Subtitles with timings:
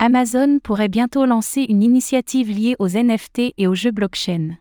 [0.00, 4.56] Amazon pourrait bientôt lancer une initiative liée aux NFT et aux jeux blockchain.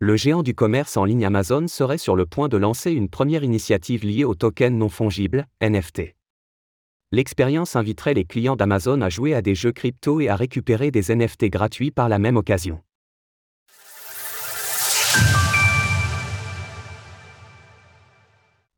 [0.00, 3.42] Le géant du commerce en ligne Amazon serait sur le point de lancer une première
[3.42, 6.14] initiative liée aux tokens non fongibles, NFT.
[7.10, 11.14] L'expérience inviterait les clients d'Amazon à jouer à des jeux crypto et à récupérer des
[11.14, 12.82] NFT gratuits par la même occasion.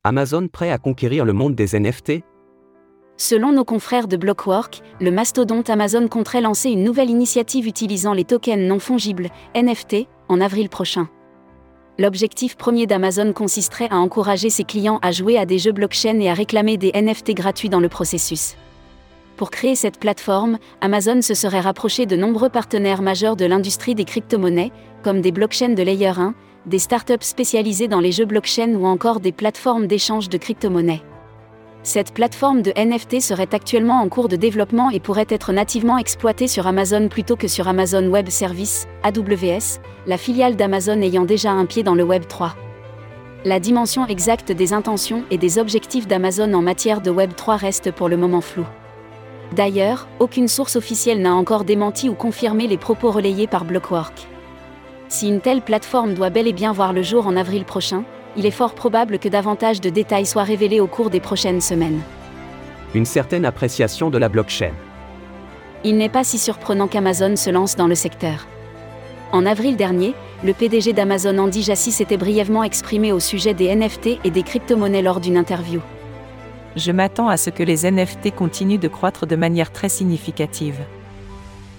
[0.04, 2.22] Amazon prêt à conquérir le monde des NFT
[3.18, 8.24] Selon nos confrères de Blockwork, le mastodonte Amazon compterait lancer une nouvelle initiative utilisant les
[8.24, 11.08] tokens non fongibles, NFT, en avril prochain.
[11.98, 16.28] L'objectif premier d'Amazon consisterait à encourager ses clients à jouer à des jeux blockchain et
[16.28, 18.54] à réclamer des NFT gratuits dans le processus.
[19.38, 24.04] Pour créer cette plateforme, Amazon se serait rapproché de nombreux partenaires majeurs de l'industrie des
[24.04, 26.34] crypto-monnaies, comme des blockchains de Layer 1,
[26.66, 31.02] des startups spécialisées dans les jeux blockchain ou encore des plateformes d'échange de crypto-monnaies.
[31.86, 36.48] Cette plateforme de NFT serait actuellement en cours de développement et pourrait être nativement exploitée
[36.48, 39.78] sur Amazon plutôt que sur Amazon Web Services, AWS,
[40.08, 42.56] la filiale d'Amazon ayant déjà un pied dans le Web 3.
[43.44, 47.92] La dimension exacte des intentions et des objectifs d'Amazon en matière de Web 3 reste
[47.92, 48.66] pour le moment floue.
[49.54, 54.26] D'ailleurs, aucune source officielle n'a encore démenti ou confirmé les propos relayés par Blockwork.
[55.06, 58.02] Si une telle plateforme doit bel et bien voir le jour en avril prochain,
[58.36, 62.00] il est fort probable que davantage de détails soient révélés au cours des prochaines semaines.
[62.94, 64.72] Une certaine appréciation de la blockchain.
[65.84, 68.46] Il n'est pas si surprenant qu'Amazon se lance dans le secteur.
[69.32, 74.18] En avril dernier, le PDG d'Amazon Andy Jassy s'était brièvement exprimé au sujet des NFT
[74.24, 75.80] et des crypto-monnaies lors d'une interview.
[76.76, 80.78] Je m'attends à ce que les NFT continuent de croître de manière très significative.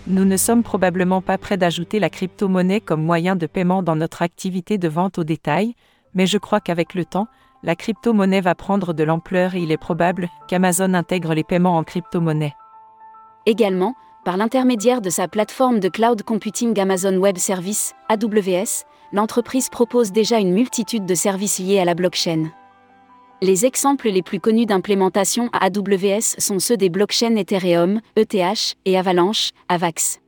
[0.08, 4.22] Nous ne sommes probablement pas prêts d'ajouter la crypto-monnaie comme moyen de paiement dans notre
[4.22, 5.76] activité de vente au détail,
[6.18, 7.28] mais je crois qu'avec le temps,
[7.62, 11.84] la crypto-monnaie va prendre de l'ampleur et il est probable qu'Amazon intègre les paiements en
[11.84, 12.56] crypto-monnaie.
[13.46, 20.12] Également, par l'intermédiaire de sa plateforme de cloud computing Amazon Web Services, AWS, l'entreprise propose
[20.12, 22.52] déjà une multitude de services liés à la blockchain.
[23.44, 28.98] Les exemples les plus connus d'implémentation à AWS sont ceux des blockchains Ethereum, ETH, et
[28.98, 30.20] Avalanche, AVAX.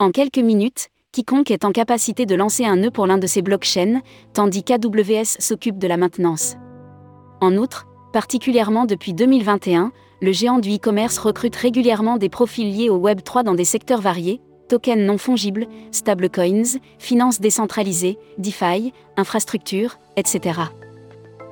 [0.00, 3.40] En quelques minutes, quiconque est en capacité de lancer un nœud pour l'un de ces
[3.40, 4.00] blockchains,
[4.32, 6.56] tandis qu'AWS s'occupe de la maintenance.
[7.40, 12.98] En outre, particulièrement depuis 2021, le géant du e-commerce recrute régulièrement des profils liés au
[12.98, 20.62] Web3 dans des secteurs variés, tokens non fongibles, stablecoins, finances décentralisées, DeFi, infrastructures, etc.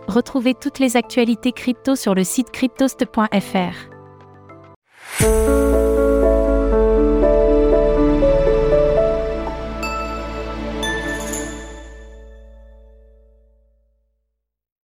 [0.08, 3.92] Retrouvez toutes les actualités crypto sur le site cryptost.fr.